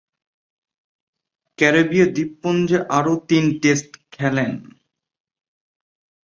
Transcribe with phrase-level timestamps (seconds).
[1.59, 4.51] ক্যারিবীয় দ্বীপপুঞ্জে আরও তিন টেস্ট খেলেন।